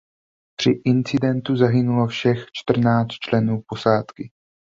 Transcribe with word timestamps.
Při 0.59 0.71
incidentu 0.85 1.55
zahynulo 1.55 2.07
všech 2.07 2.45
čtrnáct 2.53 3.07
členů 3.09 3.61
posádky. 3.67 4.31